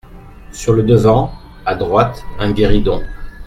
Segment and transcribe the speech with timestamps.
[0.51, 1.31] Sur le devant,
[1.63, 3.03] à droite, un guéridon.